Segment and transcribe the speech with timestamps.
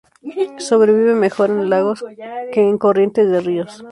[0.57, 2.03] Sobrevive mejor en lagos
[2.51, 3.83] que en corrientes de ríos.